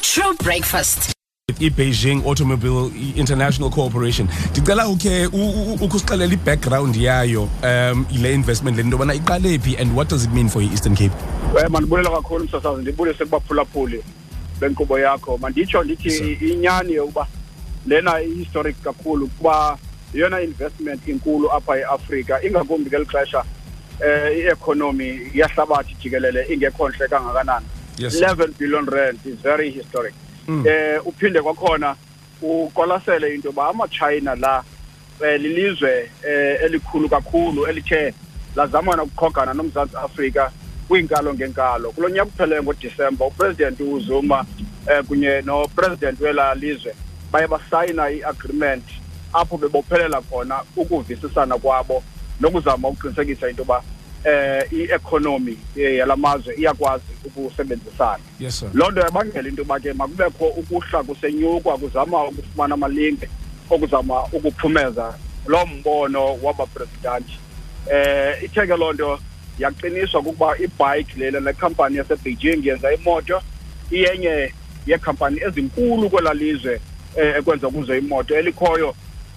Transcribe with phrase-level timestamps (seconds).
[0.00, 1.12] True breakfast.
[1.58, 5.26] i-Beijing Automobile International Corporation ndicela ukhe
[5.80, 10.30] ukusixelela i-background yayo um le investment le into yobana iqale phi and what does it
[10.32, 11.14] mean for i-eastern cape
[11.66, 14.02] um mandibulela kakhulu msasazi ndibulise kubaphulaphuli
[14.60, 17.26] benkqubo yakho manditsho ndithi inyani yokuba
[17.86, 19.78] lena i-historic kakhulu kuba
[20.14, 23.40] yeyona investment inkulu apha eafrika ingakumbi ngeli xesha
[24.00, 27.66] um i-economy yahlabathi jikelele ingekho ntle kangakanani
[27.98, 28.14] yes.
[28.14, 30.14] 11 billion rand is very historic
[30.48, 30.66] mm.
[30.66, 31.96] eh uphinde kwakhona
[32.42, 34.62] uqwalasele into ba ama China la
[35.26, 38.14] eh, lilizwe eh, elikhulu kakhulu elithe
[38.56, 40.50] lazamana ukukhogana nomzantsi afrika
[40.88, 44.44] kwiinkalo ngenkalo kulo nyaka upheleyo ngodisemba upresident uzuma
[44.92, 46.94] eh, kunye nopresident wela lizwe
[47.32, 48.84] baye basayina i-agreement
[49.32, 52.02] apho bebophelela khona ukuvisisana kwabo
[52.40, 53.82] nokuzama ukuqinisekisa into yoba
[54.24, 58.18] eh i-economy eh, yalamazwe iyakwazi ukusebenzisana
[58.74, 63.28] loo nto yabangela into yoba ke makubekho ukuhla kusenyukwa kuzama ukufumana amalinge
[63.70, 65.14] okuzama ukuphumeza
[65.46, 67.38] loo mbono wabaprezidanti
[67.92, 69.20] eh ithe ke loo nto
[69.58, 73.42] yaqiniswa kukuba ibike lena nekhampani yasebeijing yenza imoto
[73.90, 74.52] iyenye
[74.86, 76.80] yekhampani ezinkulu kwela lizwe
[77.16, 78.94] eh, ekwenza kuzo imoto elikhoyo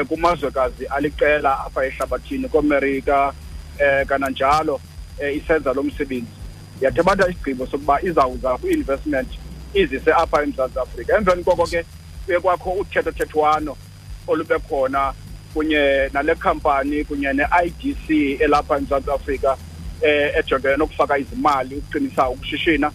[0.00, 3.32] um kumazwekazi aliqela apha ehlabathini komerika
[3.78, 4.80] eh kananjalo
[5.18, 6.26] eh, isenza lo msebenzi
[6.80, 9.28] yathabatha isigqibo sokuba izawuza kwi-investment
[9.74, 11.84] izise apha eMzantsi Afrika emveni koko ke
[12.26, 13.76] kuye kwakho uthethothethwano
[14.28, 15.12] olube khona
[15.54, 19.56] kunye nale khampani kunye ne-idc elapha emzantsi afrika
[20.02, 22.92] eh ejongene nokufaka izimali ukuqinisa ukushishina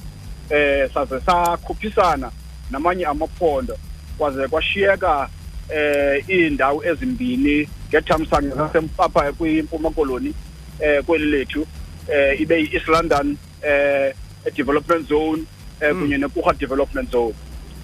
[0.49, 2.31] eh saze sakhuphisana
[2.71, 3.77] namanye amaphondo
[4.17, 5.29] kwaze kwashiyeka
[5.69, 10.33] eh iindawo ezimbini ngethamsanqa apha kwimpuma koloni
[10.79, 11.67] eh kweli lethu
[12.07, 14.11] eh ibe East London eh
[14.55, 15.43] development zone
[15.81, 16.01] eh, mm.
[16.01, 17.33] kunye neKuga development zone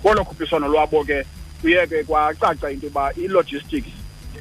[0.03, 1.25] kolo khuphiswano lwabo ke
[1.61, 3.89] kuyeke kwacaca into ba i-logistics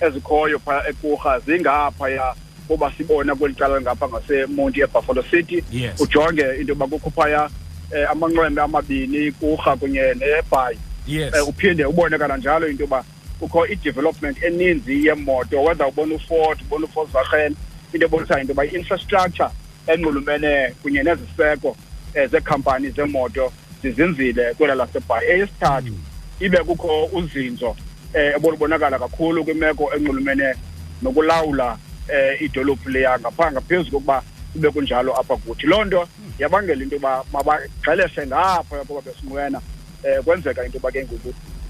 [0.00, 2.34] ezikhoyo pha eKuga zingapha ya
[2.68, 5.64] kuba sibona kweli cala ngapha ngasemonti ebuffalo city
[5.98, 7.48] ujonge into yoba kukho phaya
[7.92, 10.78] um amanqwembe amabini kurha kunye nebhayi
[11.32, 13.04] um uphinde ubone kananjalo into yoba
[13.40, 17.56] kukho i-development eninzi yemoto whether ubona uford ubona ufolkswagen
[17.94, 19.48] into ebonisayo into yoba i-infrastructure
[19.88, 25.96] enxulumene kunye neziseko um zekhampani zemoto zizinzile kwela lasebhayi eyesithathu hmm.
[26.40, 27.76] ibe kukho uzinzo um
[28.14, 30.54] eh, ebolubonakala kakhulu kwimeko enxulumene
[31.02, 31.72] nokulawula
[32.08, 34.22] um idolophu leya ngaphaa ngaphezu kokuba
[34.56, 36.32] ibe kunjalo apha kuthi loo nto hmm.
[36.38, 39.60] yabangela into yoba mabagxelese ngaphaya koba besinqwena
[40.16, 41.28] um kwenzeka into yoba ke ngoku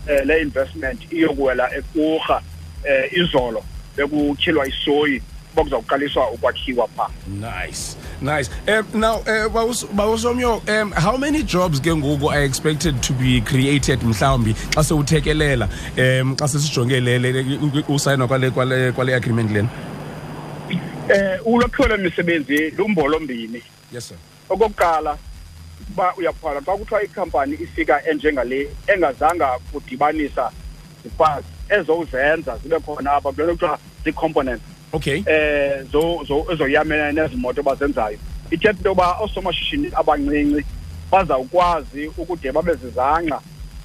[0.08, 3.64] um le investment iyokuwela ekurha um izolo
[3.96, 5.22] bekutyhilwa isoyi
[5.54, 11.80] bokuzawuqaliswa ukwakhiwa pha nice nice um, now eh, um uh, bawusomyo um how many jobs
[11.80, 15.68] ke ngoku are expected to be created mhlawumbi xa sewuthekelela
[15.98, 17.46] um xa sesijongelele
[17.88, 19.68] usayinwa kwale kwale kwale agreement lena
[20.70, 20.78] um
[21.10, 23.62] eh, ulwakhiwo lwemisebenzi lumbolo mbini
[23.92, 24.16] yes sir
[24.48, 25.16] okokuqala
[25.90, 30.50] uba uyaphala xa kuthiwa ikhampani ifika enjengale engazanga kudibanisa
[31.04, 38.18] zipasi ezozenza zibe khona apha kule nto kuthiwa zii-components okay eh zozoyamela nezimoto bazenzayo
[38.50, 40.64] ithetha into yoba oosomashishini abancinci
[41.10, 43.40] bazawukwazi ukude babe zizangqa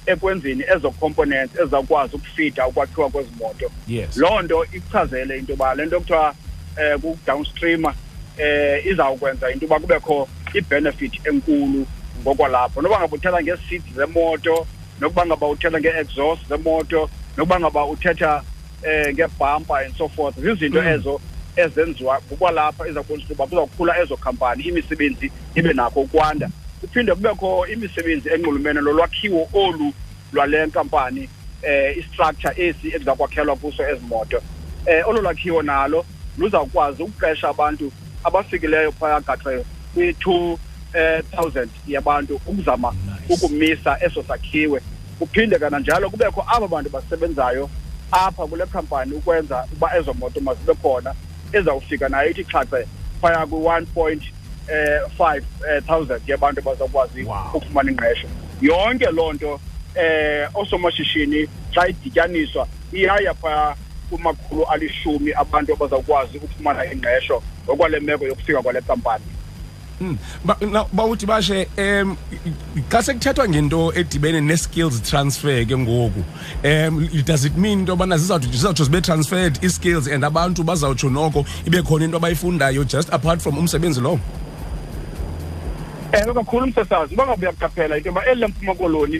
[0.06, 3.70] ekwenzeni ezo components ezizawukwazi ukufida ukwakhiwa kwezi moto
[4.16, 6.34] loo nto ichazele into yoba le nto kuthiwa
[6.76, 7.94] um eh, kudownstreamer
[8.38, 11.86] eh, um izawukwenza into yoba kubekho i-benefit enkulu
[12.22, 14.66] ngokwalapho noba ngaba uthetha ngee-seats zemoto
[15.00, 18.42] nokuba ngaba uthetha ngee-exhaust zemoto nokuba ngaba uthetha
[18.82, 20.86] eh ngebumper and so forth izinto mm.
[20.88, 21.20] ezo
[21.56, 26.50] ezenziwa kwalapha ezakwenza ukuba kuzakukhula ezo khampani imisebenzi ibe nakho ukwanda
[26.80, 29.92] kuphinde kubekho imisebenzi enxulumene lolwakhiwo olu
[30.32, 31.28] lwale nkampani
[31.62, 34.42] eh istructure esi ezizakwakhelwa kuso ezimoto
[34.86, 36.04] eh olu lwakhiwo nalo
[36.38, 37.92] luzawukwazi ukuqesha abantu
[38.24, 39.64] abafikileyo phakathi
[39.94, 40.58] kwi-two
[40.94, 42.94] eh, thousand yabantu ukuzama
[43.28, 44.80] ukumisa eso sakhiwe
[45.18, 47.70] kuphinde kananjalo kubekho aba bantu basebenzayo
[48.12, 51.14] apha kule khampani ukwenza uba ezo moto mazibe khona
[51.52, 52.88] ezawufika nayo ithi xhaxe
[53.20, 54.22] phaya kwi-one point
[54.72, 58.28] eh, five eh, thousand yabantu abazawukwazi ukufumana ingqesho
[58.60, 59.60] yonke loo nto
[59.94, 63.76] eh osomashishini xa idityaniswa iyaya phaya
[64.10, 69.24] kumakhulu alishumi abantu abazawukwazi ukufumana ingqesho ngokwale meko yokufika kwale kampani
[69.98, 70.14] Hmm.
[70.92, 72.16] bawuthi bashe um
[72.90, 76.22] xa sekuthethwa ngento edibene ne-skills transfer ke ngoku
[76.64, 82.04] um does it mean into yobana zizawutsho zibe-transferred i-skills and abantu bazawutsho noko ibe khona
[82.04, 84.20] into abayifundayo just apart from umsebenzi lowo
[86.12, 89.16] ewe kakhulu umsesazi uba ngaba uyaqaphela into yoba eli lempuma koloni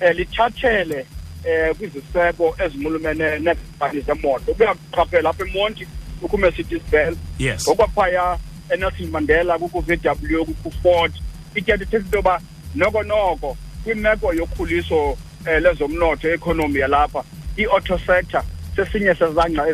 [0.00, 1.06] um lithathele
[1.46, 5.86] um kwiziseko ezinxulumene neekhampani zemoto ubuyaqaphela apha emonti
[6.22, 8.38] ukumecedis bell yes ngokwaphaya
[8.70, 11.12] enelson mandela kukho v w kukho ford
[11.54, 12.40] ityathethisa into yoba
[12.74, 17.24] noko noko kwimeko yokhuliso um eh, lezomnotho economy yalapha
[17.56, 18.42] i-auto sector
[18.76, 19.68] sesinye sezangqa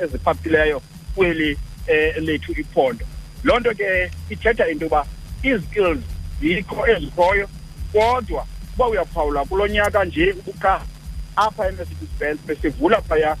[0.00, 0.82] eziphathileyo
[1.14, 3.04] kweli um lethu iphondo
[3.44, 5.06] loo nto ke ithetha into yoba
[5.44, 5.98] ii-skills
[6.42, 7.48] yikho ezikhoyo
[7.92, 10.82] kodwa uba uyaphawula kulo nyaka nje ubuqala
[11.36, 13.36] apha emercedes benz besivula phaya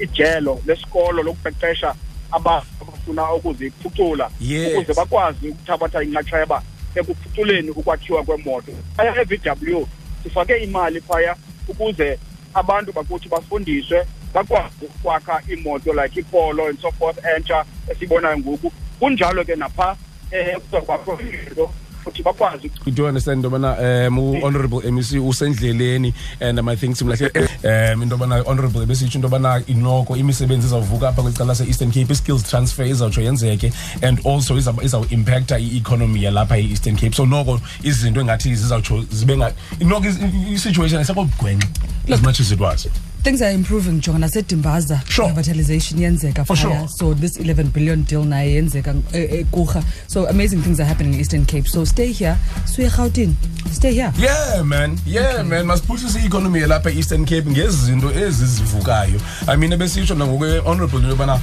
[0.00, 1.94] ijelo lesikolo lokuqeqesha
[2.32, 6.62] abantu abafuna ukuziphucula ukuze bakwazi ukuthabatha inxaxheba
[6.94, 9.84] ekuphuculeni ukwakhiwa kwemoto phaya e-vw
[10.22, 11.36] sifake imali phaya
[11.68, 12.18] ukuze
[12.54, 19.44] abantu bakuthi bafundiswe bakwazi ukwakha iimoto like ipolo and so forth entsha esiyibonayo ngoku kunjalo
[19.44, 19.90] ke napha
[20.32, 21.18] um eh, kuzakwakho
[21.48, 21.70] into
[22.04, 23.76] futhi bakwazi do understand into yobana
[24.08, 27.30] um eh, u-honorable mec usendleleni and um i think simlahle
[27.64, 32.12] um into yobana honorable ebesitsho into yobana inoko imisebenzi izawuvuka apha kweli cala lase-eastern cape
[32.12, 33.72] i-skills transfer izawutsho yenzeke
[34.02, 39.36] and also izawuimpacta i-economy yalapha e-eastern cape so noko izinto engathi zizawutsho zibe
[39.80, 40.06] noko
[40.52, 41.68] isituation isekogwenxa
[42.12, 42.86] as much as it was
[43.24, 45.28] things are improving jonga nasedimbaza sure.
[45.28, 46.88] revitalization yenzeka oh, sure.
[46.96, 50.78] so this 11 billion deal naye yenzeka ekurha eh, eh, uh, uh, so amazing things
[50.80, 52.36] are happening in eastern cape so stay here
[52.74, 53.34] suye rhawutin
[53.72, 55.42] stay here yeah man yeah okay.
[55.42, 61.40] man masiphuhlise i-economy yelapha e-eastern cape ngezinto ezizivukayo i mean ebesitsho nangokwe-honorable into yobana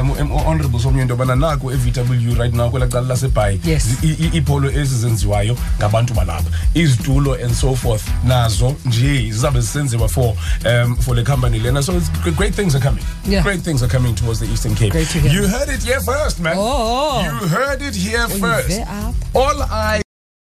[0.00, 3.86] um honorable somnye into yobana nako e-vw right now kwela cala lasebhayi yes.
[4.04, 10.34] iipholo ezizenziwayo ngabantu balapha izitulo and so forth nazo nje zizawube zisenziwa for
[10.84, 11.82] um for for the company, Lena.
[11.82, 12.00] So
[12.34, 13.04] great things are coming.
[13.24, 13.42] Yeah.
[13.42, 14.92] Great things are coming towards the Eastern Cape.
[14.92, 15.32] Great to hear.
[15.42, 16.54] You heard it here first, man.
[16.56, 16.62] Oh.
[16.62, 17.24] oh, oh.
[17.42, 18.80] You heard it here oh, first.
[19.34, 20.02] All I